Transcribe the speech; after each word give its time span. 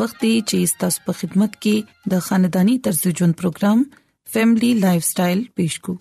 وخت 0.00 0.16
دی 0.24 0.34
چې 0.48 0.78
تاسو 0.82 1.00
په 1.06 1.12
خدمت 1.20 1.52
کې 1.64 1.76
د 2.12 2.20
خاندانی 2.26 2.74
طرز 2.84 3.00
ژوند 3.20 3.34
پروګرام 3.40 3.78
فیملی 4.34 4.70
لایف 4.82 5.04
سټایل 5.10 5.40
پېښ 5.56 5.72
کو 5.84 5.92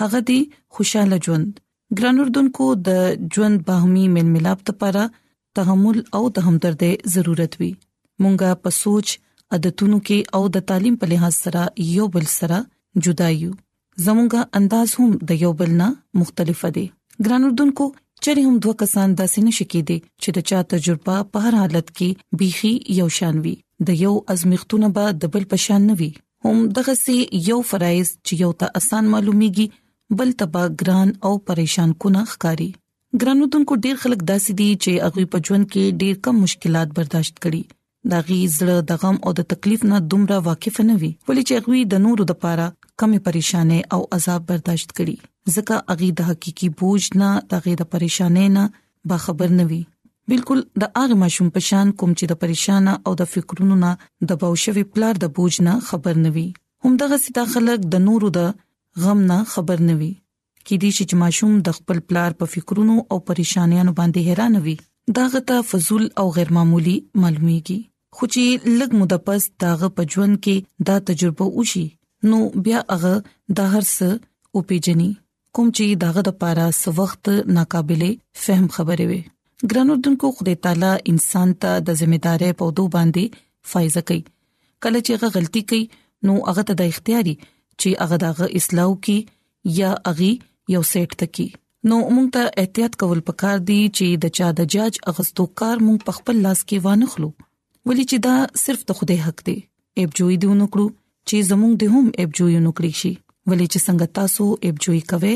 هغه 0.00 0.20
دی 0.30 0.38
خوشاله 0.78 1.16
ژوند 1.26 1.48
ګران 1.98 2.16
اردوونکو 2.24 2.64
د 2.88 2.90
ژوند 3.36 3.58
باهمي 3.68 4.06
ململاب 4.16 4.58
لپاره 4.70 5.02
تحمل 5.58 5.98
او 6.20 6.22
د 6.38 6.48
همدردۍ 6.48 6.92
ضرورت 7.16 7.52
وي 7.60 7.70
مونږه 8.22 8.48
په 8.66 8.70
سوچ 8.82 9.06
عادتونو 9.58 9.98
کې 10.06 10.18
او 10.38 10.42
د 10.56 10.66
تعلیم 10.72 10.94
په 11.02 11.10
لحاظ 11.14 11.34
سره 11.46 11.62
یو 11.96 12.06
بل 12.16 12.26
سره 12.38 12.58
جدا 13.08 13.28
یو 13.42 13.52
زمونږه 14.06 14.40
انداز 14.62 14.88
هم 15.02 15.10
د 15.30 15.44
یو 15.44 15.52
بل 15.62 15.70
نه 15.82 15.88
مختلف 16.24 16.60
دي 16.80 16.86
ګران 17.24 17.42
اردوونکو 17.50 17.86
چیرې 18.24 18.42
هم 18.50 18.54
دوه 18.66 18.74
کسان 18.82 19.14
داسې 19.18 19.42
نشي 19.46 19.64
کېدي 19.72 19.96
چې 20.22 20.28
د 20.36 20.38
چا 20.50 20.60
تجربه 20.72 21.16
په 21.36 21.40
هر 21.46 21.54
حالت 21.62 21.88
کې 21.98 22.08
بيخي 22.42 22.72
یو 23.00 23.08
شان 23.16 23.40
وي 23.46 23.54
د 23.90 24.00
یو 24.04 24.12
ازمیختونه 24.34 24.90
به 24.98 25.12
د 25.24 25.32
بل 25.36 25.44
پشان 25.52 25.86
نه 25.90 25.96
وي 26.00 26.08
هم 26.46 26.62
دغه 26.78 26.94
سي 27.04 27.16
یو 27.50 27.58
فرایز 27.72 28.12
چې 28.26 28.42
یو 28.44 28.50
ته 28.62 28.72
اسان 28.82 29.10
معلوميږي 29.14 29.66
بل 30.20 30.32
تبا 30.42 30.64
ګران 30.82 31.08
او 31.28 31.32
پریشان 31.50 31.94
کونه 32.04 32.24
ښکاری 32.32 32.70
ګرانو 33.22 33.48
دونکو 33.56 33.78
ډیر 33.86 34.00
خلک 34.04 34.24
داسې 34.32 34.58
دي 34.60 34.70
چې 34.86 35.08
هغه 35.08 35.30
په 35.36 35.46
ژوند 35.48 35.70
کې 35.72 36.02
ډیر 36.04 36.20
کم 36.28 36.40
مشکلات 36.46 36.96
برداشت 37.00 37.34
کړي 37.46 37.62
دا 38.12 38.18
غي 38.28 38.40
زړه 38.56 38.90
د 38.90 39.00
غم 39.04 39.16
او 39.28 39.30
د 39.40 39.46
تکلیف 39.54 39.86
نه 39.92 40.02
دومره 40.14 40.42
واقف 40.50 40.76
نه 40.90 40.98
وي 41.04 41.12
ولې 41.14 41.48
چې 41.48 41.62
هغه 41.62 41.94
د 41.94 42.04
نورو 42.08 42.28
د 42.32 42.40
پاره 42.46 42.68
کمې 43.00 43.18
پریشانې 43.28 43.80
او 43.96 44.00
عذاب 44.18 44.46
برداشت 44.50 44.90
کړي 44.98 45.16
ځکه 45.54 45.80
اغي 45.94 46.08
د 46.20 46.28
حقيقي 46.30 46.68
بوج 46.82 47.08
نه 47.22 47.30
دغه 47.54 47.74
د 47.80 47.88
پریشانې 47.94 48.46
نه 48.56 48.62
با 49.12 49.18
خبر 49.24 49.52
نه 49.58 49.66
وي 49.72 49.80
بېلکل 50.32 50.62
د 50.84 50.88
هغه 50.98 51.18
ماشوم 51.22 51.50
پشان 51.56 51.90
کوم 52.02 52.14
چې 52.18 52.24
د 52.30 52.34
پریشانه 52.44 52.94
او 53.08 53.12
د 53.22 53.28
فکرونو 53.32 53.76
نه 53.84 53.90
د 54.32 54.38
بوشوي 54.44 54.84
پلار 54.92 55.14
د 55.24 55.30
بوج 55.40 55.58
نه 55.68 55.74
خبر 55.88 56.22
نه 56.26 56.32
وي 56.38 56.46
همدغه 56.86 57.20
ستا 57.26 57.44
خلک 57.56 57.84
د 57.96 58.02
نورو 58.06 58.30
د 58.38 58.48
غم 59.04 59.20
نه 59.32 59.38
خبر 59.56 59.84
نه 59.88 59.94
وي 60.00 60.12
کې 60.14 60.84
دي 60.84 60.90
چې 60.98 61.20
ماشوم 61.24 61.52
د 61.68 61.76
خپل 61.80 62.00
پلار 62.12 62.36
په 62.40 62.52
فکرونو 62.54 62.96
او 63.10 63.20
پریشانیانو 63.32 63.92
باندې 64.00 64.30
حیران 64.30 64.62
وي 64.68 64.76
دا 65.18 65.26
غته 65.34 65.58
فزول 65.72 66.08
او 66.22 66.24
غیر 66.38 66.54
معمولی 66.60 66.96
معلومیږي 67.18 67.78
خو 68.18 68.28
چې 68.32 68.72
لږ 68.80 68.98
مدپس 69.02 69.46
داغه 69.66 69.92
په 69.98 70.12
ژوند 70.14 70.40
کې 70.48 70.86
دا 70.90 70.96
تجربه 71.10 71.48
وشي 71.60 71.86
نو 72.28 72.38
بیا 72.66 72.78
هغه 72.92 73.14
د 73.60 73.70
هر 73.74 73.84
څه 73.96 74.08
او 74.54 74.60
پیجنې 74.68 75.10
کوم 75.58 75.68
چې 75.76 75.84
داغه 76.04 76.20
د 76.28 76.36
پاره 76.44 76.66
سو 76.80 76.90
وخت 77.00 77.24
ناقابلې 77.56 78.10
فهم 78.44 78.66
خبرې 78.76 79.06
وي 79.10 79.20
ګرانو 79.72 79.94
دونکو 80.06 80.26
خدای 80.38 80.54
تعالی 80.68 80.92
انسان 81.12 81.48
ته 81.64 81.72
د 81.90 82.00
ځمېدارې 82.00 82.50
په 82.62 82.76
دو 82.80 82.84
باندې 82.94 83.24
فایزه 83.74 84.02
کوي 84.08 84.22
کله 84.82 84.98
چې 85.06 85.12
هغه 85.14 85.28
غلطي 85.38 85.62
کوي 85.70 85.84
نو 86.30 86.40
هغه 86.48 86.62
ته 86.72 86.80
د 86.80 86.90
اختیاري 86.94 87.36
چې 87.80 87.88
هغه 88.02 88.16
داغه 88.26 88.46
اصلاح 88.60 88.94
کی 89.08 89.16
یا 89.80 89.92
اغي 90.14 90.32
یو 90.74 90.82
سیټ 90.92 91.10
تکي 91.24 91.48
نو 91.90 91.96
موږ 92.14 92.26
ته 92.36 92.44
احتیاط 92.64 92.92
کول 93.00 93.20
پکار 93.32 93.58
دي 93.70 93.80
چې 93.96 94.08
د 94.26 94.36
چا 94.38 94.46
د 94.60 94.70
جاج 94.76 94.92
اغستو 95.12 95.44
کار 95.62 95.76
موږ 95.86 95.98
په 96.10 96.20
خپل 96.20 96.36
لاس 96.46 96.60
کې 96.68 96.86
وانه 96.88 97.06
خلو 97.16 97.30
ولې 97.86 98.04
چې 98.10 98.18
دا 98.26 98.36
صرف 98.64 98.80
د 98.90 99.00
خوده 99.00 99.16
حق 99.26 99.38
دی 99.48 99.56
ایب 100.00 100.08
جوړې 100.18 100.36
دی 100.44 100.54
نو 100.60 100.66
کړو 100.76 100.86
چې 101.30 101.36
زموږ 101.50 101.72
د 101.78 101.84
هم 101.94 102.06
ابجوي 102.24 102.58
نکړی 102.68 102.92
شي 103.02 103.12
ولې 103.48 103.66
چې 103.72 103.78
څنګه 103.86 104.06
تاسو 104.18 104.44
ابجوي 104.72 105.02
کوي 105.10 105.34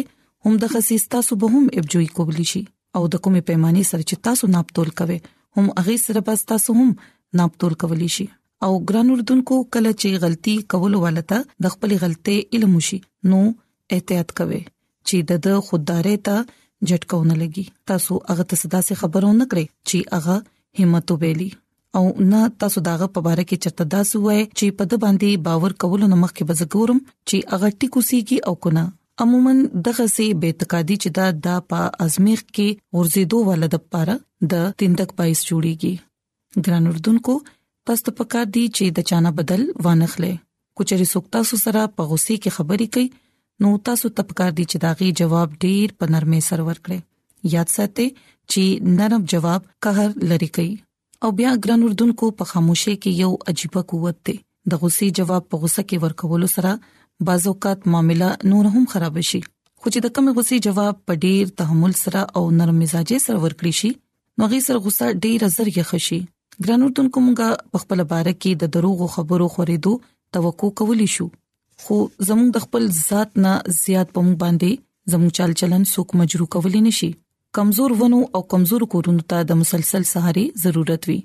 هم 0.48 0.54
د 0.64 0.74
خصيص 0.74 1.04
تاسو 1.14 1.32
به 1.44 1.54
هم 1.54 1.64
ابجوي 1.82 2.08
کولی 2.18 2.46
شي 2.52 2.62
او 2.96 3.02
د 3.12 3.14
کومې 3.24 3.42
پیمانه 3.48 3.82
سره 3.92 4.02
چې 4.10 4.16
تاسو 4.28 4.44
ناپتول 4.56 4.90
کوي 5.00 5.18
هم 5.58 5.66
هغه 5.80 5.96
سره 6.04 6.20
بس 6.28 6.40
تاسو 6.52 6.70
هم 6.82 6.90
ناپتول 7.40 7.74
کولی 7.84 8.08
شي 8.16 8.26
او 8.68 8.70
ګران 8.88 9.08
اردوونکو 9.14 9.56
کله 9.74 9.90
چې 10.00 10.22
غلطي 10.24 10.54
کول 10.74 10.96
ولته 11.04 11.40
د 11.66 11.74
خپل 11.76 11.96
غلطي 12.04 12.36
علم 12.58 12.76
شي 12.90 12.98
نو 13.34 13.40
احتیاط 13.96 14.34
کوي 14.40 14.60
چې 14.64 15.42
د 15.46 15.62
خوددارې 15.68 16.26
ته 16.30 16.90
جټکونه 16.90 17.34
لګي 17.42 17.66
تاسو 17.92 18.20
هغه 18.30 18.48
ته 18.52 18.62
صدا 18.64 18.82
سي 18.90 19.00
خبرونه 19.02 19.48
کړئ 19.54 19.90
چې 19.90 20.18
هغه 20.18 20.82
همت 20.82 21.06
وبېلی 21.14 21.50
او 21.98 22.02
نه 22.32 22.40
تاسو 22.64 22.80
داغه 22.88 23.06
په 23.14 23.20
باره 23.26 23.44
کې 23.50 23.66
چرته 23.66 23.84
داس 23.94 24.10
وای 24.24 24.40
چې 24.58 24.66
په 24.80 24.84
د 24.90 25.00
باندې 25.04 25.30
باور 25.46 25.72
کول 25.84 26.02
نو 26.12 26.16
مخکې 26.24 26.46
بزګورم 26.50 26.98
چې 27.28 27.36
اغه 27.58 27.70
ټیکو 27.80 28.02
سیږي 28.08 28.38
او 28.50 28.54
کنه 28.66 28.84
عموما 29.22 29.54
دغه 29.86 30.06
سي 30.16 30.26
بے 30.42 30.50
تقادی 30.60 30.96
چې 31.02 31.08
دا 31.18 31.26
د 31.46 31.64
په 31.72 31.80
ازمیخ 32.04 32.42
کې 32.44 33.00
ورزيدو 33.00 33.38
ولر 33.48 33.68
د 33.74 33.78
پاره 33.94 34.14
د 34.52 34.68
تندک 34.82 35.10
پایس 35.22 35.42
جوړیږي 35.48 36.62
ګران 36.68 36.86
اردوونکو 36.92 37.34
پس 37.88 37.98
ته 38.08 38.16
پکار 38.20 38.46
دی 38.58 38.64
چې 38.76 38.84
د 38.98 39.08
چانه 39.12 39.30
بدل 39.40 39.62
وانخلې 39.70 40.44
کوچري 40.80 41.06
سوکتا 41.14 41.42
سو 41.52 41.58
سره 41.64 41.84
په 42.00 42.08
غوسی 42.12 42.36
کې 42.42 42.56
خبري 42.60 42.86
کوي 42.98 43.08
نو 43.64 43.72
تاسو 43.88 44.10
ته 44.20 44.28
پکار 44.30 44.50
دی 44.58 44.64
چې 44.70 44.86
داغي 44.86 45.10
جواب 45.22 45.56
ډیر 45.66 45.96
په 46.02 46.14
نرمه 46.14 46.40
سرور 46.50 46.78
کړئ 46.86 47.52
یاد 47.56 47.74
ساتئ 47.78 48.06
چې 48.20 48.94
نرم 49.00 49.26
جواب 49.34 49.66
قهر 49.86 50.08
لری 50.32 50.48
کوي 50.58 50.74
او 51.24 51.30
بیا 51.38 51.50
ګران 51.64 51.82
اردوونکو 51.86 52.26
په 52.36 52.44
خاموشي 52.50 52.92
کې 53.00 53.10
یو 53.24 53.32
عجیب 53.52 53.74
قوت 53.88 54.20
دی 54.28 54.34
د 54.74 54.78
غصې 54.84 55.08
جواب 55.18 55.46
په 55.50 55.58
غصه 55.64 55.82
کې 55.88 55.98
ورکولو 56.04 56.48
سره 56.52 56.70
بازوقات 57.30 57.82
معاملې 57.86 58.52
نور 58.52 58.68
هم 58.76 58.86
خراب 58.94 59.18
شي 59.32 59.40
خو 59.42 59.92
چې 59.94 60.04
د 60.06 60.14
کم 60.18 60.30
غصې 60.38 60.60
جواب 60.68 61.02
په 61.10 61.18
ډیر 61.26 61.52
تحمل 61.62 61.96
سره 62.04 62.22
او 62.40 62.44
نرم 62.60 62.80
مزاجي 62.84 63.18
سره 63.26 63.42
ورکړي 63.44 63.72
شي 63.80 63.90
نو 64.42 64.48
غي 64.54 64.60
سره 64.68 64.82
غصه 64.86 65.10
ډیر 65.26 65.44
زر 65.58 65.70
یخشي 65.80 66.20
ګران 66.64 66.86
اردوونکو 66.88 67.24
موږ 67.28 67.70
په 67.74 67.84
خپل 67.86 68.04
باره 68.14 68.34
کې 68.38 68.64
د 68.64 68.72
دروغو 68.78 69.10
خبرو 69.18 69.50
خورېدو 69.58 70.10
توقع 70.38 70.72
کولی 70.82 71.10
شو 71.16 71.28
خو 71.84 72.00
زموږ 72.30 72.48
د 72.56 72.66
خپل 72.68 72.90
ذات 73.02 73.38
نه 73.46 73.54
زیات 73.82 74.16
پم 74.20 74.32
باندې 74.44 75.16
زموږ 75.16 75.40
چل 75.40 75.58
چلن 75.64 75.82
څوک 75.92 76.18
مجروح 76.22 76.50
کولی 76.56 76.82
نشي 76.90 77.12
کمزور 77.58 77.90
ونو 78.00 78.18
او 78.36 78.40
کمزور 78.52 78.82
کورونو 78.92 79.22
ته 79.32 79.46
د 79.50 79.56
مسلسل 79.60 80.04
سهاري 80.10 80.42
ضرورت 80.64 81.06
وي 81.10 81.16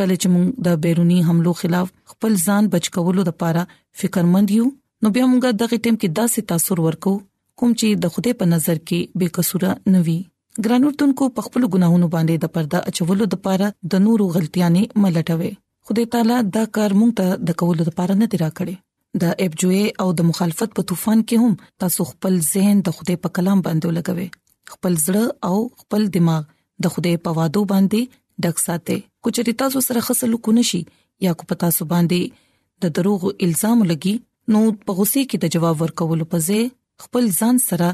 کله 0.00 0.16
چې 0.16 0.30
موږ 0.34 0.52
د 0.66 0.76
بیرونی 0.84 1.16
حملو 1.30 1.54
خلاف 1.60 1.88
خپل 2.12 2.36
ځان 2.44 2.68
بچ 2.74 2.90
کولو 2.96 3.24
لپاره 3.28 3.64
فکرمند 4.02 4.52
یو 4.58 4.66
نو 5.06 5.10
بیا 5.16 5.24
موږ 5.32 5.56
دغه 5.62 5.78
ټیم 5.86 5.98
کې 5.98 6.14
داسې 6.18 6.46
تاثیر 6.52 6.82
ورکو 6.84 7.14
کوم 7.62 7.74
چې 7.80 7.98
د 8.04 8.12
خوده 8.16 8.36
په 8.42 8.50
نظر 8.52 8.82
کې 8.90 9.18
بے 9.22 9.30
قصوره 9.40 9.72
نوي 9.96 10.16
ګرانورتونکو 10.64 11.28
په 11.40 11.46
خپل 11.48 11.66
ګناهونو 11.74 12.10
باندې 12.14 12.46
د 12.46 12.54
پرده 12.56 12.84
اچولو 12.92 13.28
لپاره 13.34 13.72
د 13.94 14.04
نورو 14.06 14.30
غلطیانې 14.38 15.02
ملټوي 15.06 15.52
خدای 15.88 16.06
تعالی 16.14 16.38
دا 16.58 16.64
کار 16.80 16.96
مونږ 17.00 17.18
ته 17.22 17.48
د 17.50 17.60
کولو 17.64 17.88
لپاره 17.90 18.18
نه 18.22 18.30
دی 18.32 18.42
راکړي 18.44 19.20
د 19.22 19.34
ایبجوې 19.34 20.06
او 20.06 20.08
د 20.22 20.30
مخالفت 20.30 20.78
په 20.80 20.88
طوفان 20.92 21.26
کې 21.28 21.44
هم 21.44 21.84
تاسو 21.86 22.08
خپل 22.14 22.40
ذهن 22.52 22.86
د 22.90 22.98
خدای 23.00 23.20
په 23.26 23.34
کلام 23.40 23.66
باندې 23.68 24.00
لګوي 24.00 24.28
خپل 24.72 24.92
زړه 25.06 25.24
او 25.52 25.56
خپل 25.80 26.02
دماغ 26.18 26.42
د 26.86 26.94
خدای 26.96 27.14
په 27.26 27.30
وادو 27.38 27.62
باندې 27.72 28.00
ډک 28.46 28.56
ساتي 28.66 28.98
کو 29.22 29.28
چې 29.34 29.56
تاسو 29.64 29.78
سره 29.88 30.04
خسلو 30.10 30.38
کو 30.48 30.54
نشي 30.60 30.82
یا 31.26 31.32
کو 31.40 31.50
پتا 31.54 31.68
سو 31.78 31.84
باندې 31.94 32.38
د 32.86 32.94
دروغ 33.00 33.26
الزام 33.46 33.78
لګي 33.90 34.14
نو 34.54 34.60
په 34.88 34.98
غوسه 35.00 35.26
کې 35.28 35.38
د 35.44 35.54
جواب 35.56 35.76
ورکولو 35.82 36.28
په 36.34 36.42
ځای 36.48 36.62
خپل 37.04 37.30
ځان 37.40 37.60
سره 37.68 37.88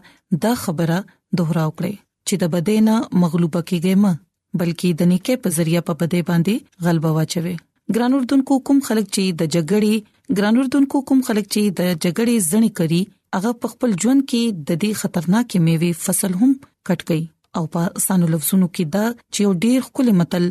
دا 0.46 0.52
خبره 0.62 0.99
دوهراو 1.40 1.76
کړئ 1.78 1.94
چې 2.26 2.34
د 2.44 2.52
بدینا 2.55 2.96
مغلوبه 3.25 3.61
کیږئ 3.69 3.94
ما 4.05 4.12
بلکې 4.61 4.88
د 5.02 5.11
نیکه 5.12 5.34
په 5.46 5.55
ذریعہ 5.58 5.82
په 5.90 5.94
بده 6.02 6.20
باندې 6.31 6.87
غلبه 6.88 7.11
واچوي 7.19 7.56
ګرانوردونکو 7.94 8.56
کوم 8.69 8.81
خلک 8.88 9.06
چې 9.14 9.25
د 9.43 9.52
جګړې 9.55 9.94
ګرانوردونکو 10.38 10.96
کوم 11.11 11.20
خلک 11.28 11.44
چې 11.55 11.62
د 11.78 11.81
جګړې 12.05 12.34
ځنې 12.50 12.70
کوي 12.81 13.02
هغه 13.37 13.50
په 13.65 13.69
خپل 13.73 13.91
ژوند 14.03 14.23
کې 14.31 14.62
د 14.69 14.79
دې 14.82 14.91
خطرناکې 15.00 15.59
میوې 15.67 15.91
فصل 16.05 16.32
هم 16.43 16.53
کټ 16.87 17.00
کړي 17.09 17.25
او 17.59 17.65
په 17.75 17.82
اسانو 18.00 18.27
لفظونو 18.35 18.67
کې 18.75 18.85
دا 18.94 19.05
چې 19.32 19.38
یو 19.47 19.53
ډیر 19.65 19.79
خل 19.91 20.09
متل 20.21 20.44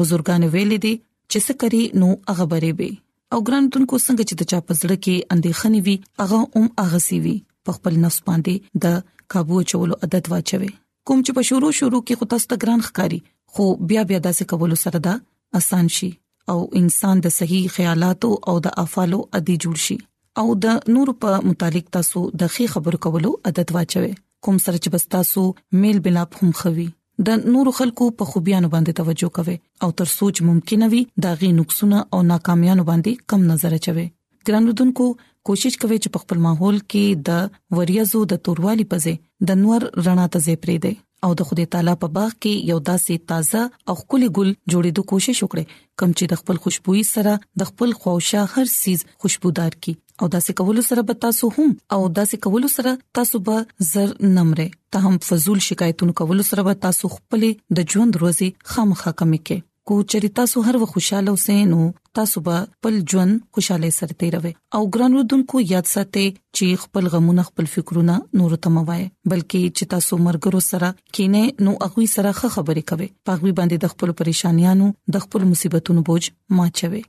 بزرګان 0.00 0.42
ویل 0.54 0.72
دي 0.84 0.94
چې 1.30 1.38
څه 1.46 1.52
کوي 1.64 1.84
نو 2.04 2.08
هغه 2.32 2.44
بری 2.54 2.72
وي 2.80 2.90
او 3.32 3.38
ګرانتونکو 3.50 3.96
څنګه 4.06 4.24
چې 4.28 4.34
د 4.40 4.42
چا 4.50 4.58
پزړه 4.66 4.96
کې 5.04 5.16
اندېخنې 5.34 5.80
وي 5.86 5.96
هغه 6.20 6.38
هم 6.54 6.66
هغه 6.82 7.00
سی 7.06 7.18
وي 7.28 7.36
په 7.68 7.78
خپل 7.78 7.94
نفس 8.06 8.18
باندې 8.30 8.54
د 8.86 8.98
काबू 9.34 9.56
چولو 9.74 9.94
عادت 10.04 10.24
واچوي 10.34 10.70
کوم 11.06 11.18
چې 11.26 11.30
په 11.38 11.42
شروع 11.50 11.72
شروع 11.80 12.02
کې 12.06 12.14
خو 12.22 12.30
تاسو 12.34 12.46
ته 12.52 12.62
ګران 12.66 12.80
ښکاری 12.88 13.20
خو 13.56 13.64
بیا 13.90 14.02
بیا 14.10 14.18
داسې 14.26 14.52
کول 14.52 14.76
سره 14.84 14.98
دا 15.06 15.14
اسان 15.60 15.88
شي 15.96 16.10
او 16.54 16.58
انسان 16.80 17.22
د 17.26 17.32
صحیح 17.38 17.72
خیالاتو 17.78 18.30
او 18.52 18.56
د 18.66 18.76
افعالو 18.84 19.20
ادي 19.38 19.56
جوړ 19.64 19.76
شي 19.86 19.96
او 20.40 20.44
د 20.64 20.72
نور 20.94 21.10
په 21.24 21.36
متعلق 21.50 21.86
تاسو 21.96 22.22
د 22.40 22.52
خې 22.54 22.64
خبرو 22.74 22.98
کولو 23.04 23.28
عادت 23.50 23.70
واچوي 23.76 24.10
کوم 24.48 24.58
سره 24.64 24.76
چې 24.84 24.94
بس 24.96 25.06
تاسو 25.14 25.44
میل 25.84 26.00
بلاپ 26.06 26.36
هم 26.40 26.50
خوي 26.58 26.86
د 27.28 27.44
نور 27.54 27.70
خلکو 27.78 28.08
په 28.20 28.32
خوبيانو 28.32 28.70
باندې 28.74 28.98
توجه 29.02 29.30
کوي 29.38 29.56
او 29.86 29.90
تر 30.02 30.10
سوچ 30.16 30.42
ممکن 30.50 30.86
وي 30.94 31.00
دا 31.26 31.32
غي 31.42 31.50
نقصونه 31.60 32.02
او 32.16 32.20
ناکامیانو 32.32 32.84
باندې 32.90 33.26
کم 33.32 33.48
نظر 33.54 33.78
اچوي 33.78 34.06
ګرانو 34.50 34.76
دونکو 34.80 35.08
کوشش 35.50 35.80
کوي 35.84 35.98
چې 36.02 36.14
په 36.16 36.24
خپل 36.26 36.42
ماحول 36.48 36.82
کې 36.84 37.26
د 37.30 37.78
وریزو 37.80 38.24
د 38.34 38.42
توروالي 38.48 38.88
پځې 38.94 39.50
د 39.50 39.60
نور 39.64 39.82
رڼا 39.82 40.28
ته 40.36 40.44
ځې 40.46 40.66
پرې 40.66 40.86
دی 40.86 40.94
او 41.26 41.30
د 41.40 41.48
خدای 41.50 41.66
تعالی 41.74 41.92
په 42.04 42.14
باغ 42.18 42.32
کې 42.34 42.70
یو 42.72 42.78
داسې 42.90 43.28
تازه 43.32 43.92
او 43.92 43.98
خولي 44.02 44.30
ګل 44.38 44.52
جوړېدو 44.54 45.10
کوشش 45.12 45.42
وکړي 45.42 45.76
کم 46.00 46.10
چې 46.16 46.34
د 46.34 46.42
خپل 46.42 46.62
خوشبوئی 46.66 47.04
سره 47.14 47.34
د 47.62 47.70
خپل 47.72 47.96
خوښه 48.02 48.58
هر 48.58 48.74
سیز 48.74 49.06
خوشبودار 49.24 49.78
کی 49.86 49.96
او 50.24 50.28
داسې 50.32 50.52
کول 50.58 50.80
سره 50.88 51.02
به 51.08 51.14
تاسو 51.22 51.48
هم 51.56 51.70
او 51.94 51.98
داسې 52.18 52.36
کول 52.46 52.66
سره 52.74 52.92
تاسو 53.18 53.40
به 53.48 53.56
زر 53.90 54.12
نمره 54.36 54.66
ته 54.92 55.02
هم 55.08 55.18
فزول 55.28 55.58
شکایتونو 55.68 56.12
کول 56.20 56.42
سره 56.50 56.62
به 56.68 56.74
تاسو 56.84 57.10
خپل 57.16 57.44
د 57.78 57.88
ژوند 57.94 58.16
روزي 58.22 58.48
خامخا 58.74 59.12
کمی 59.22 59.40
کې 59.46 59.64
کو 59.90 59.96
چریتا 60.12 60.44
سو 60.52 60.60
هر 60.68 60.76
و 60.84 60.86
خوشاله 60.92 61.32
وسینو 61.34 61.80
تاسو 62.18 62.40
به 62.48 62.56
خپل 62.70 62.96
ژوند 63.12 63.36
خوشاله 63.58 63.90
سره 63.98 64.14
تیروي 64.22 64.52
او 64.78 64.80
ګران 64.94 65.18
ودونکو 65.18 65.60
یاد 65.72 65.90
ساتئ 65.90 66.24
چې 66.56 66.80
خپل 66.86 67.12
غمونه 67.16 67.44
خپل 67.50 67.70
فکرونه 67.76 68.16
نور 68.40 68.56
تموای 68.68 69.04
بلکې 69.04 69.76
چې 69.76 69.92
تاسو 69.94 70.20
مرګرو 70.28 70.64
سره 70.70 70.90
کینه 71.18 71.44
نو 71.68 71.76
هغه 71.84 72.08
سره 72.14 72.34
خبرې 72.40 72.84
کوي 72.90 73.08
پاغوي 73.30 73.54
باندې 73.60 73.86
د 73.86 73.94
خپل 73.94 74.16
پریشانیانو 74.24 74.90
د 75.16 75.24
خپل 75.26 75.46
مصیبتونو 75.54 76.04
بوج 76.10 76.30
ماچوي 76.60 77.04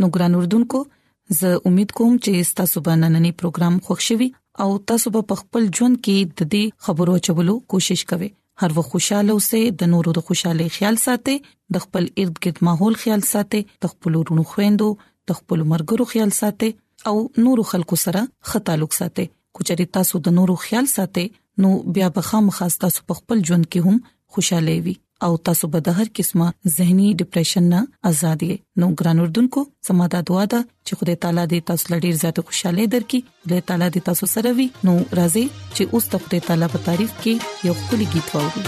نو 0.00 0.14
ګران 0.16 0.38
ودونکو 0.42 0.86
زه 1.34 1.50
امید 1.68 1.90
کوم 1.98 2.16
چې 2.24 2.56
تاسو 2.58 2.78
باندې 2.88 3.06
نننی 3.12 3.30
پروګرام 3.40 3.74
خوشحالي 3.86 4.28
او 4.64 4.68
تاسو 4.90 5.08
په 5.28 5.34
خپل 5.40 5.62
ژوند 5.78 5.96
کې 5.98 6.34
د 6.40 6.50
دې 6.52 6.62
خبرو 6.88 7.14
چولو 7.28 7.54
کوشش 7.74 8.04
کوئ 8.12 8.28
هر 8.62 8.70
وخت 8.76 8.90
خوشاله 8.92 9.32
اوسئ 9.38 9.62
د 9.80 9.90
نورو 9.94 10.12
د 10.18 10.26
خوشحالي 10.28 10.66
خیال 10.76 10.98
ساتئ 11.04 11.34
د 11.76 11.84
خپل 11.86 12.06
ارد 12.24 12.36
گرد 12.44 12.60
ماحول 12.68 12.94
خیال 13.04 13.24
ساتئ 13.30 13.62
د 13.86 13.92
خپل 13.94 14.12
ورونو 14.18 14.44
خويندو 14.52 14.88
د 15.30 15.40
خپل 15.40 15.60
مرګرو 15.72 16.08
خیال 16.12 16.30
ساتئ 16.40 16.70
او 17.12 17.16
نورو 17.46 17.64
خلکو 17.70 17.96
سره 18.04 18.22
ښه 18.48 18.62
تعلق 18.70 18.96
ساتئ 19.00 19.26
کچري 19.60 19.86
تاسو 19.98 20.22
د 20.28 20.36
نورو 20.38 20.56
خیال 20.66 20.90
ساتئ 20.94 21.26
نو 21.64 21.74
بیا 21.98 22.08
به 22.20 22.28
خامخاسته 22.30 22.92
په 23.10 23.20
خپل 23.20 23.44
ژوند 23.50 23.68
کې 23.74 23.84
هم 23.88 24.00
خوشاله 24.36 24.78
وي 24.86 24.96
او 25.24 25.36
تاسو 25.48 25.64
به 25.74 25.80
د 25.86 25.88
هر 25.98 26.08
قسمه 26.18 26.46
زهنی 26.76 27.08
ډیپریشن 27.22 27.64
نه 27.74 27.80
ازادي 28.10 28.52
نو 28.82 28.86
ګران 29.00 29.18
اردوونکو 29.24 29.60
سماده 29.88 30.18
دعا 30.30 30.44
ده 30.54 30.60
چې 30.86 30.92
خدای 31.02 31.16
تعالی 31.24 31.44
دې 31.52 31.58
تاسو 31.70 31.84
لړ 31.92 32.02
زیات 32.22 32.36
خوشاله 32.48 32.84
درکړي 32.94 33.20
خدای 33.46 33.62
تعالی 33.70 33.88
دې 33.94 34.00
تاسو 34.10 34.24
سره 34.34 34.50
وي 34.60 34.66
نو 34.88 34.94
راځي 35.20 35.44
چې 35.76 35.82
اوس 35.92 36.04
ته 36.14 36.18
خدای 36.26 36.40
تعالی 36.48 36.66
په 36.76 36.82
تعریف 36.88 37.12
کې 37.24 37.34
یو 37.68 37.74
کلی 37.92 38.06
गीत 38.16 38.28
واورو 38.38 38.64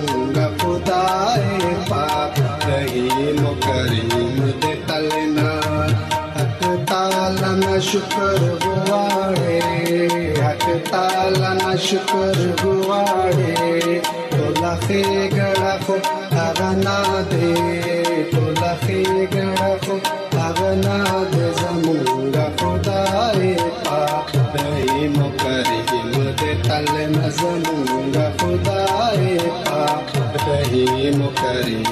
तालन 7.09 7.61
शुक्र 7.89 8.25
गुवाड़े 8.63 9.57
हक 10.41 10.63
तालन 10.89 11.59
शुक्र 11.85 12.49
गुवाड़े 12.61 13.93
तो 14.33 14.49
लखे 14.61 15.01
गड़खो 15.37 15.95
अगना 16.43 16.95
दे 17.31 17.49
तो 18.33 18.43
लखे 18.61 19.01
गड़खो 19.35 19.97
अगना 20.49 20.97
दे 21.33 21.49
जमुंगा 21.61 22.47
खुदाए 22.61 23.53
पाक 23.89 24.31
दही 24.55 25.07
मुकरीम 25.17 26.23
दे 26.41 26.53
तल 26.69 26.87
न 27.15 27.33
जमुंगा 27.39 28.29
खुदाए 28.41 29.37
पाक 29.69 30.17
दही 30.45 31.09
मुकरीम 31.21 31.88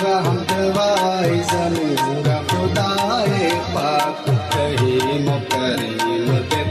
रहवाई 0.00 1.40
समीरा 1.52 2.36
खुदाए 2.52 3.48
पाक 3.74 4.24
कहीं 4.54 5.18
मुकरीम 5.28 6.32
के 6.52 6.67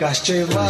Castelo 0.00 0.69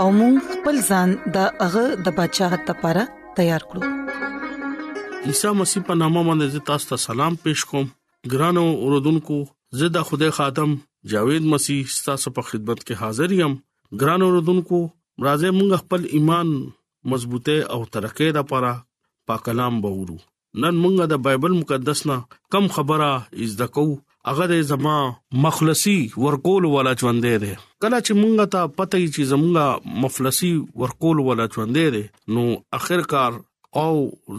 او 0.00 0.06
موږ 0.18 0.34
خپل 0.52 0.76
ځان 0.90 1.08
د 1.34 1.36
هغه 1.64 1.82
د 2.04 2.14
بچاغت 2.18 2.62
لپاره 2.70 3.02
تیار 3.38 3.62
کړو 3.70 3.82
عیسی 5.30 5.50
مسیح 5.60 5.82
په 5.88 5.96
نامه 6.02 6.22
باندې 6.28 6.64
تاسو 6.70 6.88
ته 6.90 7.00
سلام 7.02 7.36
پېښ 7.42 7.64
کوم 7.72 7.88
ګرانو 8.34 8.62
اوردونکو 8.84 9.36
زه 9.80 9.90
د 9.96 10.06
خدای 10.10 10.30
خادم 10.38 10.72
جاوید 11.14 11.48
مسیح 11.54 11.92
تاسو 12.06 12.32
په 12.38 12.46
خدمت 12.50 12.82
کې 12.84 13.00
حاضر 13.02 13.34
یم 13.40 13.58
ګرانو 14.02 14.30
اوردونکو 14.30 14.80
راځي 15.26 15.50
موږ 15.58 15.82
خپل 15.84 16.08
ایمان 16.18 16.54
مضبوطه 17.14 17.58
او 17.76 17.80
ترقې 17.96 18.36
لپاره 18.40 18.72
پاک 19.30 19.46
کلام 19.50 19.80
بورو 19.86 20.18
نن 20.64 20.82
موږ 20.86 21.12
د 21.14 21.22
بایبل 21.28 21.58
مقدس 21.60 22.06
نه 22.12 22.20
کم 22.56 22.72
خبره 22.78 23.12
از 23.46 23.58
دکو 23.62 23.86
هغه 24.30 24.44
د 24.50 24.54
زما 24.72 24.96
مخلصي 25.44 25.98
ورکول 26.24 26.64
ولا 26.74 26.90
ژوندې 27.00 27.34
ده 27.44 27.52
کله 27.84 27.98
چې 28.06 28.12
مونږه 28.20 28.44
ته 28.54 28.60
پته 28.78 28.96
یي 29.02 29.08
چې 29.14 29.22
زمونږه 29.32 29.66
مفلسي 30.04 30.52
ورکول 30.82 31.18
ولا 31.28 31.46
ژوندې 31.54 31.86
ده 31.94 32.02
نو 32.36 32.44
اخر 32.78 33.00
کار 33.14 33.32
او 33.82 33.92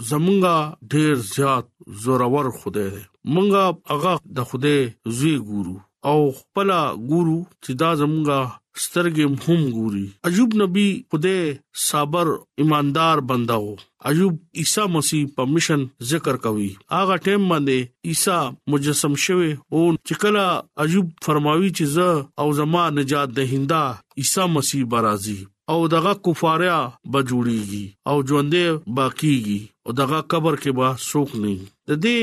زمونږه 0.09 0.57
ډیر 0.93 1.13
زیات 1.35 1.65
زورور 2.03 2.45
خوده 2.59 2.85
ده 2.93 3.01
مونږه 3.33 3.63
هغه 3.91 4.13
د 4.39 4.49
خوده 4.51 4.75
زوی 5.19 5.35
ګورو 5.51 5.75
او 6.11 6.17
خپل 6.39 6.69
ګورو 7.09 7.39
چې 7.63 7.71
دا 7.85 7.91
زمونږه 8.03 8.41
سترګې 8.83 9.25
هم 9.45 9.61
ګوري 9.77 10.05
ایوب 10.27 10.49
نبی 10.61 10.87
خدای 11.11 11.41
صبر 11.87 12.27
ایماندار 12.61 13.17
بندا 13.29 13.57
وو 13.63 13.75
ایوب 14.09 14.35
عیسی 14.61 14.83
مسیح 14.95 15.23
په 15.35 15.41
مشن 15.53 15.81
ذکر 16.11 16.35
کوي 16.45 16.69
اغه 16.99 17.15
ټیم 17.27 17.41
باندې 17.51 17.77
عیسی 18.11 18.37
مجسم 18.73 19.13
شوه 19.25 19.49
او 19.75 19.81
چکلا 20.11 20.45
ایوب 20.85 21.07
فرماوي 21.25 21.69
چې 21.77 21.85
زه 21.97 22.09
او 22.45 22.47
زما 22.59 22.83
نجات 22.99 23.29
دهنده 23.39 23.83
عیسی 24.23 24.45
مسیح 24.55 24.83
برازي 24.93 25.39
او 25.73 25.77
دغه 25.95 26.13
کفاریا 26.29 26.79
بجوړيږي 27.11 27.85
او 28.13 28.15
ژوندې 28.31 28.65
باقیږي 28.95 29.59
او 29.85 29.91
دغه 29.99 30.19
قبر 30.35 30.55
کې 30.61 30.71
به 30.77 30.89
سوک 31.09 31.29
نه 31.43 31.53
د 31.93 32.01
دې 32.03 32.21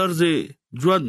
طرز 0.00 0.20
ژوند 0.86 1.06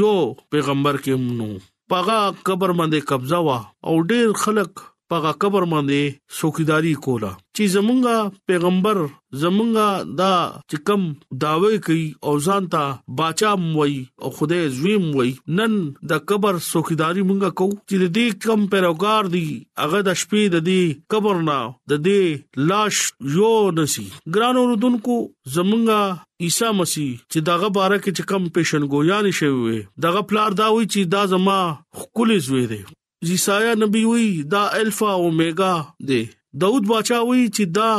یو 0.00 0.12
پیغمبر 0.54 0.96
کې 1.04 1.14
نو 1.40 1.48
پاغه 1.90 2.18
قبر 2.46 2.70
باندې 2.78 2.98
قبضه 3.10 3.38
وا 3.46 3.58
او 3.86 3.94
ډیر 4.10 4.26
خلک 4.42 4.72
پغه 5.12 5.30
قبر 5.42 5.64
باندې 5.72 6.02
څوکیداری 6.38 6.92
کولا 7.06 7.30
چې 7.56 7.62
زمونږه 7.74 8.16
پیغمبر 8.50 8.96
زمونږه 9.42 9.88
دا 10.20 10.30
چې 10.70 10.76
کم 10.90 11.02
داوی 11.42 11.76
کوي 11.88 12.04
او 12.28 12.32
ځان 12.46 12.62
ته 12.74 12.84
باچا 13.18 13.50
موي 13.72 13.96
او 14.26 14.30
خدای 14.38 14.64
زویم 14.78 15.04
وي 15.18 15.30
نن 15.58 15.72
د 16.12 16.24
قبر 16.32 16.54
څوکیداری 16.70 17.22
مونږه 17.28 17.50
کو 17.60 17.66
چې 17.88 17.94
د 18.02 18.06
دې 18.16 18.26
کم 18.46 18.60
پیروګار 18.76 19.22
دی 19.36 19.44
هغه 19.82 19.98
د 20.08 20.18
شپې 20.22 20.44
د 20.56 20.66
دې 20.68 20.82
قبر 21.16 21.36
نه 21.50 21.58
د 21.92 22.02
دې 22.06 22.22
لاش 22.72 22.96
یو 23.36 23.54
نسی 23.78 24.06
ګران 24.34 24.56
اوردونکو 24.64 25.14
زمونږه 25.54 26.02
عیسی 26.48 26.70
مسیح 26.80 27.12
چې 27.30 27.38
داغه 27.52 27.68
بارکه 27.78 28.10
چې 28.16 28.22
کم 28.34 28.42
پیشنګویان 28.58 29.26
شوی 29.44 29.78
دغه 30.08 30.20
پلار 30.32 30.50
دا 30.60 30.66
وی 30.74 30.84
چې 30.92 31.00
دا 31.16 31.22
زما 31.36 31.58
خپل 32.02 32.28
زوی 32.48 32.66
دی 32.72 32.82
عیسایا 33.30 33.72
نبی 33.80 34.02
وی 34.10 34.26
دا 34.52 34.62
الفا 34.80 35.10
او 35.18 35.22
اوميگا 35.26 35.74
دی 36.08 36.20
داود 36.60 36.84
بچا 36.90 37.18
وی 37.28 37.40
چې 37.56 37.64
دا 37.78 37.90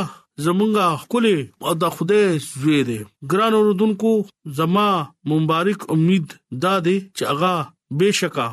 زمونږه 0.44 0.88
خله 1.10 1.34
او 1.70 1.74
د 1.82 1.94
خدای 1.96 2.26
زوی 2.50 2.80
دی 2.88 2.98
ګران 3.30 3.52
اوردونکو 3.58 4.12
زما 4.58 4.88
مبارک 5.30 5.80
امید 5.94 6.26
دا 6.64 6.74
دی 6.86 6.96
چې 7.16 7.22
هغه 7.30 7.54
بشکا 7.98 8.46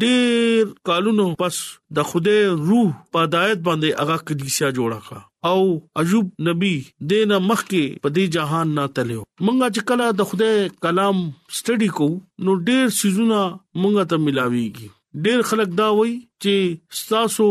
ډېر 0.03 0.67
کالونو 0.89 1.25
پس 1.39 1.55
د 1.97 2.05
خوده 2.11 2.35
روح 2.69 2.91
په 3.15 3.31
دایت 3.33 3.59
باندې 3.65 3.97
هغه 4.01 4.15
کلیسا 4.29 4.69
جوړه 4.77 5.01
کړه 5.07 5.25
او 5.49 5.59
عجوب 6.03 6.29
نبی 6.49 6.71
دینه 7.13 7.39
مخکي 7.49 7.83
په 8.07 8.13
دې 8.19 8.35
جهان 8.35 8.71
نه 8.79 8.87
تلو 8.99 9.17
مونږه 9.17 9.73
چې 9.75 9.81
کله 9.89 10.07
د 10.21 10.29
خدای 10.31 10.63
کلام 10.87 11.19
سټڈی 11.59 11.91
کو 11.99 12.07
نو 12.45 12.55
ډېر 12.69 12.95
سيزونه 13.01 13.41
مونږه 13.81 14.09
ته 14.13 14.23
ملاويږي 14.29 14.89
ډېر 15.25 15.45
خلک 15.51 15.75
دا 15.81 15.89
وایي 15.99 16.15
چې 16.45 17.03
ستاسو 17.03 17.49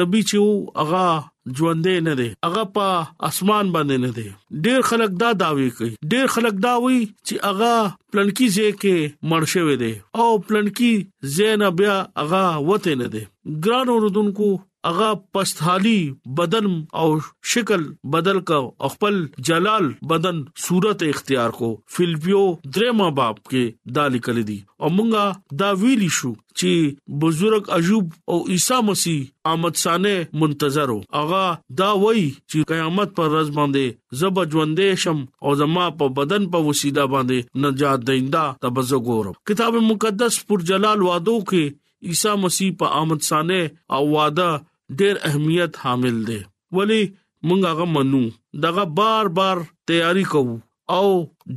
نبی 0.00 0.24
چې 0.32 0.80
هغه 0.82 1.08
ژوندې 1.56 1.94
نه 2.08 2.14
دی 2.20 2.28
هغه 2.46 2.62
په 2.74 2.86
اسمان 3.28 3.64
باندې 3.74 3.96
نه 4.04 4.10
دی 4.16 4.28
ډیر 4.64 4.80
خلک 4.90 5.10
دا 5.22 5.30
داوي 5.42 5.68
کوي 5.76 5.92
ډیر 6.12 6.26
خلک 6.34 6.54
دا 6.66 6.74
وایي 6.82 7.02
چې 7.26 7.34
هغه 7.48 7.72
پلنکی 8.10 8.46
ځای 8.56 8.70
کې 8.82 8.96
مرشوي 9.32 9.76
دی 9.82 9.94
او 10.20 10.28
پلنکی 10.46 10.92
زینا 11.34 11.68
بیا 11.78 11.96
هغه 12.20 12.42
وته 12.68 12.92
نه 13.02 13.06
دی 13.14 13.22
ګران 13.64 13.86
اوردونکو 13.92 14.48
هغه 14.88 15.14
پستحالي 15.34 16.12
بدن 16.38 16.68
او 17.00 17.08
شکل 17.54 17.82
بدل 18.12 18.38
کو 18.50 18.60
خپل 18.92 19.24
جلال 19.48 19.90
بدن 20.10 20.42
صورت 20.66 21.02
اختیار 21.08 21.50
کو 21.58 21.74
فلپیو 21.96 22.42
درما 22.76 23.08
باب 23.18 23.40
کې 23.48 23.92
دالی 23.98 24.20
کړی 24.28 24.42
دی 24.50 24.56
او 24.84 24.90
مونږه 25.00 25.56
دا 25.62 25.68
ویلی 25.82 26.08
شو 26.18 26.30
چې 26.36 27.18
بزرګ 27.24 27.74
عجوب 27.78 28.14
او 28.34 28.38
عیسی 28.54 28.78
مسیح 28.90 29.20
آمد 29.52 29.82
سانه 29.82 30.22
منتظر 30.44 30.94
اغا 31.24 31.42
دا 31.82 31.90
وای 32.04 32.24
چې 32.30 32.70
قیامت 32.72 33.14
پر 33.20 33.28
ورځ 33.32 33.58
باندې 33.60 34.22
زب 34.22 34.42
ژوندې 34.44 35.04
شم 35.04 35.22
او 35.44 35.54
زما 35.64 35.90
په 36.00 36.14
بدن 36.20 36.48
په 36.56 36.68
وسیله 36.70 37.06
باندې 37.16 37.60
نجات 37.66 38.06
دیندا 38.12 38.46
تبزو 38.66 39.02
ګورم 39.10 39.38
کتاب 39.52 39.78
مقدس 39.92 40.40
پر 40.48 40.66
جلال 40.72 41.06
وادو 41.10 41.38
کې 41.52 42.10
عیسی 42.12 42.34
مسیح 42.46 42.74
په 42.82 43.02
آمد 43.04 43.28
سانه 43.30 43.62
او 44.00 44.02
واده 44.18 44.50
ډېر 44.98 45.14
اهمیت 45.28 45.72
حامل 45.84 46.16
دي 46.28 46.40
ولی 46.78 47.02
مونږ 47.48 47.60
هغه 47.70 47.84
منو 47.96 48.22
دغه 48.64 48.84
بار 49.00 49.24
بار 49.38 49.56
تیاری 49.90 50.24
کوو 50.32 50.56
او 50.98 51.06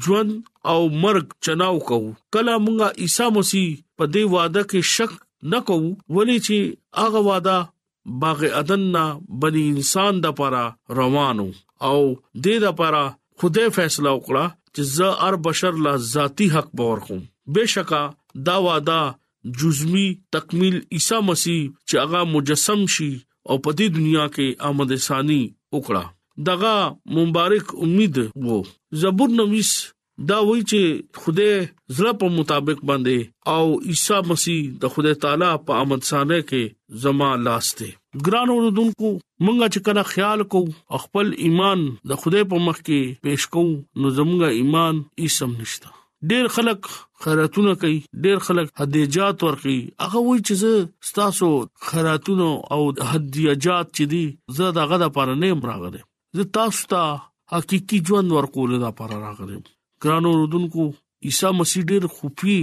ژوند 0.06 0.32
او 0.72 0.80
مرګ 1.04 1.26
چناو 1.46 1.78
کوو 1.91 2.10
کله 2.36 2.54
مونږه 2.65 2.88
عیسی 3.06 3.28
مسیح 3.38 3.67
په 3.98 4.04
دې 4.13 4.24
وعده 4.34 4.62
کې 4.72 4.80
شک 4.96 5.12
نه 5.54 5.60
کوو 5.69 5.89
ولی 6.17 6.38
چې 6.46 6.58
هغه 7.02 7.19
وعده 7.30 7.58
باغ 8.24 8.39
عدن 8.62 8.82
نه 8.96 9.04
بني 9.43 9.63
انسان 9.74 10.13
د 10.24 10.28
پره 10.39 10.63
روانو 11.02 11.48
او 11.89 11.98
دې 12.43 12.56
د 12.65 12.78
پره 12.82 13.04
خدای 13.41 13.67
فیصله 13.78 14.10
وکړه 14.17 14.46
چې 14.76 14.82
زه 14.96 15.10
ار 15.28 15.36
بشر 15.48 15.74
لا 15.86 15.93
ذاتی 16.15 16.48
حق 16.56 16.69
باور 16.82 17.00
کوم 17.08 17.22
بشکا 17.56 18.02
دا 18.50 18.56
وعده 18.65 19.00
جزمی 19.60 20.08
تکمیل 20.34 20.76
عیسی 20.98 21.16
مسیح 21.30 21.62
چې 21.90 21.98
هغه 22.04 22.20
مجسم 22.36 22.86
شي 22.98 23.10
او 23.50 23.58
په 23.64 23.72
دې 23.78 23.88
دنیا 23.96 24.26
کې 24.36 24.48
آمد 24.70 24.92
ثانی 25.08 25.42
وکړه 25.74 26.04
دغه 26.52 26.72
مبارک 27.18 27.66
امید 27.88 28.16
وو 28.46 28.60
زبور 29.02 29.30
نویس 29.40 29.72
دا 30.30 30.38
وایي 30.48 30.64
چې 30.72 31.24
خوده 31.24 31.50
زړه 31.96 32.14
په 32.22 32.28
مطابق 32.38 32.80
باندې 32.92 33.58
او 33.58 33.80
عیسی 33.94 34.20
مسیح 34.32 34.62
د 34.84 34.96
خوده 34.96 35.14
تعالی 35.26 35.50
په 35.70 35.86
آمد 35.86 36.02
ثانی 36.12 36.40
کې 36.44 37.02
زما 37.08 37.30
لاس 37.48 37.68
دی 37.82 37.90
ګران 38.26 38.48
اوردونکو 38.54 39.10
مونږه 39.10 39.74
چې 39.74 39.80
کله 39.90 40.04
خیال 40.14 40.44
کو 40.56 40.64
خپل 41.08 41.36
ایمان 41.48 41.84
د 42.14 42.24
خدای 42.24 42.44
په 42.56 42.70
مخ 42.70 42.78
کې 42.88 43.02
پېښ 43.24 43.42
کو 43.58 43.64
نو 44.00 44.14
زمونږه 44.22 44.50
ایمان 44.64 45.04
ایسم 45.26 45.52
نشته 45.64 46.02
ډیر 46.32 46.46
خلک 46.56 46.80
خیراتونه 47.24 47.72
کوي 47.82 47.96
ډیر 48.24 48.38
خلک 48.48 48.68
هدیجات 48.82 49.44
ورکي 49.46 49.76
هغه 50.04 50.20
وایي 50.28 50.42
چې 50.42 50.60
زه 50.62 51.10
ستاسو 51.10 51.48
خیراتونو 51.88 52.48
او 52.76 52.80
هدیجات 53.10 53.90
چې 53.96 54.06
دي 54.14 54.22
زه 54.60 54.68
دغه 54.78 55.00
د 55.02 55.10
پاره 55.18 55.34
نه 55.42 55.50
راغلم 55.72 56.06
زه 56.40 56.46
تاسو 56.58 56.86
ته 56.94 57.10
حقيقي 57.56 58.00
ژوند 58.10 58.36
ورکول 58.36 58.76
د 58.84 58.94
پاره 59.02 59.18
راغلم 59.24 59.64
ګرانو 60.06 60.32
رودونکو 60.42 60.86
عیسی 61.30 61.52
مسیح 61.62 61.88
ډیر 61.96 62.08
خوفي 62.16 62.58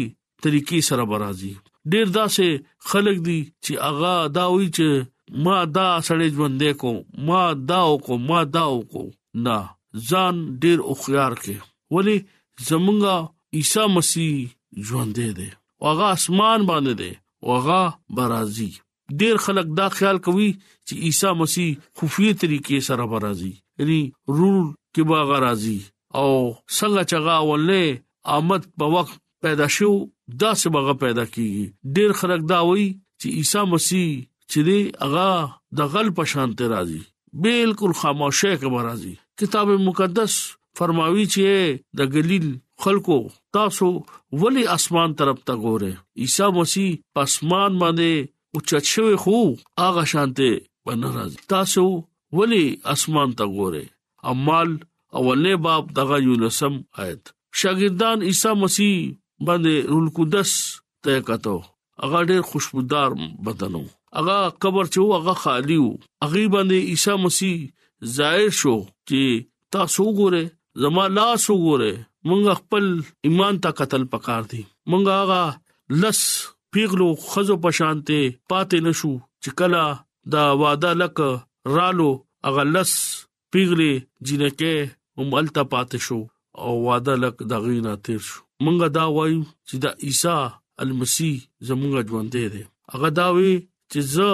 طریقې 0.46 0.86
سره 0.88 1.06
برازي 1.12 1.50
ډیر 1.96 2.14
داسې 2.14 2.86
خلک 2.92 3.20
دي 3.28 3.38
چې 3.40 3.90
هغه 3.90 4.14
دا 4.38 4.46
وایي 4.54 4.70
چې 4.78 5.42
ما 5.48 5.58
دا 5.80 5.90
سړی 6.06 6.30
ژوند 6.38 6.62
کو 6.84 6.90
ما 7.28 7.42
دا 7.74 7.82
کو 8.08 8.16
ما 8.30 8.38
دا 8.58 8.62
کو 8.94 9.04
نه 9.48 10.06
ځان 10.12 10.42
ډیر 10.64 10.86
اوخيار 10.94 11.36
کې 11.42 11.98
ولی 11.98 12.16
زمونږه 12.70 13.28
عیسی 13.56 13.86
مسیح 13.94 14.46
ژوند 14.88 15.16
دی 15.38 15.50
او 15.82 15.86
هغه 15.90 16.06
اسمان 16.16 16.60
باندې 16.70 16.94
دی 17.00 17.12
او 17.46 17.56
هغه 17.56 17.80
برازي 18.18 18.68
ډیر 19.20 19.36
خلک 19.44 19.66
دا 19.78 19.86
خیال 19.98 20.18
کوي 20.26 20.48
چې 20.86 20.94
عیسی 21.06 21.30
مسیح 21.40 21.68
خفیه 22.00 22.32
طریقې 22.42 22.78
سره 22.88 23.04
برازي 23.12 23.50
یعنی 23.78 24.00
رول 24.38 24.60
کې 24.94 25.02
به 25.12 25.18
غرازي 25.30 25.78
او 26.20 26.30
څنګه 26.76 27.02
چغا 27.12 27.36
ولې 27.50 27.84
آمد 28.36 28.62
په 28.82 28.86
وخت 28.94 29.16
پیدا 29.46 29.66
شو 29.78 29.90
دا 30.42 30.50
څه 30.60 30.68
بغه 30.76 30.92
پیدا 31.04 31.24
کیږي 31.34 31.66
ډیر 31.96 32.10
خلک 32.20 32.42
دا 32.52 32.60
وایي 32.70 32.88
چې 33.20 33.28
عیسی 33.40 33.62
مسیح 33.74 34.08
چې 34.50 34.60
دی 34.68 34.78
هغه 35.04 35.28
د 35.80 35.92
غل 35.94 36.08
په 36.20 36.24
شان 36.34 36.50
ته 36.60 36.64
راځي 36.74 37.00
بالکل 37.44 37.92
خاموشه 38.04 38.52
کې 38.60 38.86
راځي 38.88 39.14
کتاب 39.42 39.68
مقدس 39.90 40.34
فرماوي 40.78 41.24
چې 41.34 41.48
د 41.98 42.12
ګلیل 42.16 42.46
خلکو 42.84 43.18
تاسو 43.58 43.88
ولی 44.42 44.64
اسمان 44.76 45.08
طرف 45.20 45.38
ته 45.48 45.54
ګوره 45.64 45.92
عیسی 46.26 46.48
مسیح 46.58 46.90
پسمان 47.14 47.70
باندې 47.82 48.12
او 48.54 48.58
چچوي 48.68 49.16
خو 49.24 49.36
هغه 49.82 50.04
شانته 50.12 50.50
باندې 50.86 51.08
راځي 51.16 51.38
تاسو 51.54 51.84
ولی 52.38 52.62
اسمان 52.94 53.28
ته 53.40 53.44
ګوره 53.56 53.84
امال 54.32 54.68
اولنې 55.20 55.54
باب 55.66 55.84
دغه 55.98 56.16
یولسم 56.26 56.74
آیت 57.06 57.22
شاګردان 57.62 58.18
عیسی 58.30 58.52
مسیح 58.64 58.94
باندې 59.46 59.74
رول 59.92 60.06
قدس 60.20 60.50
ته 61.04 61.14
کتو 61.30 61.56
هغه 62.02 62.20
ډېر 62.28 62.40
خوشبودار 62.52 63.10
بدنو 63.48 63.82
هغه 64.16 64.38
قبر 64.62 64.84
چې 64.92 65.18
هغه 65.18 65.42
خالی 65.42 65.76
وو 65.82 65.92
هغه 66.24 66.44
باندې 66.56 66.88
عیسی 66.94 67.16
مسیح 67.26 67.68
ظاهر 68.16 68.50
شو 68.62 68.76
چې 69.10 69.44
تاسو 69.78 70.06
ګوره 70.20 70.44
زما 70.82 71.04
لاس 71.18 71.42
وګوره 71.50 71.92
مونږ 72.28 72.42
خپل 72.60 72.84
ایمان 73.26 73.54
ته 73.62 73.70
قتل 73.78 74.02
پکار 74.12 74.42
دي 74.50 74.62
مونږ 74.90 75.04
هغه 75.20 75.42
لس 76.02 76.20
پیغلو 76.72 77.08
خزو 77.30 77.54
پشانته 77.64 78.18
پاتې 78.50 78.78
نشو 78.86 79.12
چې 79.42 79.50
کلا 79.60 79.84
دا 80.34 80.42
واده 80.62 80.90
لک 81.02 81.18
رالو 81.76 82.10
هغه 82.48 82.62
لس 82.76 82.92
پیغلې 83.52 83.92
جنکه 84.26 84.74
هملته 85.20 85.62
پاتې 85.72 85.98
شو 86.08 86.20
او 86.62 86.72
واده 86.86 87.14
لک 87.24 87.36
د 87.54 87.66
غینا 87.66 87.94
تیر 88.08 88.20
شو 88.28 88.40
مونږ 88.64 88.78
دا 88.98 89.04
وایو 89.18 89.40
چې 89.68 89.76
دا 89.86 89.90
عیسی 90.06 90.38
المسی 90.84 91.32
زمونږ 91.66 91.94
ژوند 92.14 92.28
دی 92.54 92.64
هغه 92.94 93.08
دا 93.18 93.26
وی 93.36 93.52
چې 93.90 94.00
زه 94.14 94.28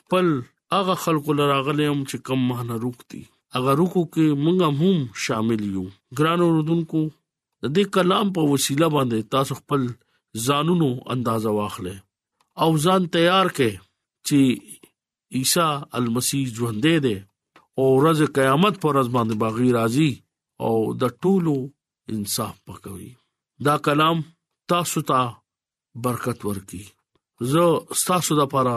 خپل 0.00 0.26
هغه 0.74 0.94
خلق 1.06 1.26
لراغلم 1.38 1.96
چې 2.10 2.16
کم 2.28 2.40
مهنه 2.50 2.74
روکتي 2.86 3.22
هغه 3.56 3.72
روکو 3.80 4.02
کې 4.12 4.26
مونږ 4.44 4.58
هم 4.82 4.96
شامل 5.24 5.62
یو 5.74 5.82
ګران 6.20 6.40
اوردونکو 6.46 7.00
د 7.64 7.74
دې 7.74 7.84
کلام 7.96 8.26
په 8.38 8.52
وسیله 8.52 8.88
باندې 8.96 9.18
تاسو 9.36 9.52
خپل 9.60 9.82
ځانونو 10.46 10.88
اندازا 11.14 11.50
واخلې 11.58 11.96
او 12.62 12.70
ځان 12.84 13.02
تیار 13.16 13.46
کړئ 13.56 13.74
چې 14.30 14.38
عیسی 15.40 15.68
المسیح 16.00 16.44
ژوندې 16.56 16.96
دی 17.06 17.16
او 17.78 17.84
ورځ 17.98 18.20
قیامت 18.38 18.74
پر 18.84 18.94
ورځ 18.96 19.08
باندې 19.16 19.34
باغی 19.44 19.68
راځي 19.78 20.10
او 20.66 20.74
د 21.04 21.14
ټولو 21.22 21.56
انصاف 22.16 22.54
پکوي 22.70 23.10
دا 23.68 23.74
کلام 23.90 24.18
تاسو 24.72 25.00
ته 25.12 25.20
برکت 26.08 26.38
ورکړي 26.48 26.84
زه 27.54 27.64
تاسو 28.12 28.32
لپاره 28.40 28.76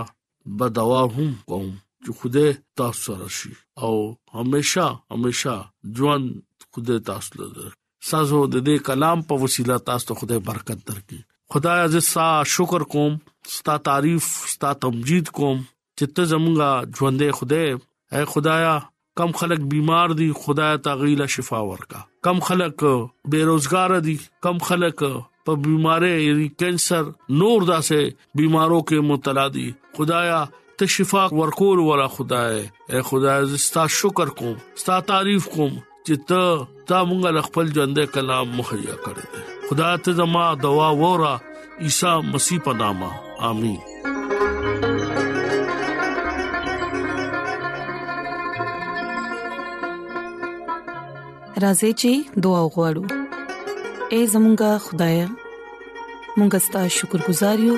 بدوا 0.62 1.02
هم 1.16 1.30
کوم 1.52 1.68
خوده 2.12 2.58
تاسو 2.76 3.15
سره 3.18 3.28
شي 3.28 3.50
او 3.82 4.18
هميشه 4.34 5.00
هميشه 5.12 5.60
ژوند 5.98 6.44
خوده 6.72 7.00
تاسو 7.00 7.44
لر 7.44 7.74
سازو 8.10 8.46
د 8.46 8.56
دې 8.68 8.78
کلام 8.88 9.22
په 9.30 9.34
وسیله 9.46 9.78
تاسو 9.89 10.08
ته 10.08 10.20
خوده 10.20 10.39
برکت 10.39 10.80
درکړي 10.89 11.20
خدای 11.50 11.80
عزیز 11.86 12.06
سا 12.08 12.26
شکر 12.56 12.84
کوم 12.96 13.18
ستا 13.58 13.78
تعریف 13.88 14.26
ستا 14.54 14.74
تمجید 14.86 15.30
کوم 15.39 15.63
چې 16.00 16.15
ته 16.15 16.32
زمونږه 16.34 16.98
ژوندې 16.98 17.39
خوده 17.39 17.62
اے 18.18 18.26
خدایا 18.34 18.74
کم 19.22 19.32
خلک 19.39 19.60
بیمار 19.72 20.12
دي 20.20 20.28
خدای 20.46 20.78
تعالی 20.86 21.28
شفا 21.36 21.60
ورکا 21.68 22.00
کم 22.28 22.39
خلک 22.50 22.84
بیروزګار 22.84 24.04
دي 24.10 24.18
کم 24.48 24.58
خلک 24.70 25.04
په 25.48 25.56
بيمارۍ 25.68 26.22
یعنی 26.26 26.48
کانسر 26.63 27.10
نور 27.41 27.65
داسې 27.72 28.38
بيمارو 28.41 28.80
کې 28.86 29.10
مبتلا 29.12 29.48
دي 29.58 29.68
خدایا 29.98 30.39
ته 30.78 30.86
شفا 30.86 31.28
ورکول 31.36 31.80
ولا 31.80 32.08
خدای 32.16 32.58
اے 32.92 33.00
خدای 33.10 33.46
زستا 33.52 33.84
شکر 33.98 34.30
کوم 34.40 34.54
ستا 34.82 34.98
تعریف 35.10 35.44
کوم 35.56 35.70
چې 36.08 36.16
ته 36.32 36.42
تا 36.88 36.98
مونږه 37.12 37.42
خپل 37.48 37.66
ژوندې 37.76 38.06
کلام 38.16 38.48
مهیا 38.58 38.96
کړې 39.04 39.26
خدا 39.70 39.92
ته 40.08 40.12
زما 40.20 40.46
دعا 40.64 40.90
وره 41.02 41.34
عیسی 41.86 42.12
مسیح 42.32 42.60
په 42.66 42.74
نامه 42.82 43.12
امين 43.52 43.78
راځي 51.64 51.92
چې 52.02 52.12
دعا 52.48 52.62
وغوړو 52.66 53.06
اے 54.14 54.20
زمونږ 54.34 54.62
خدای 54.90 55.16
مونږ 56.38 56.54
ستاسو 56.68 56.94
شکر 57.00 57.20
گزار 57.30 57.58
یو 57.70 57.78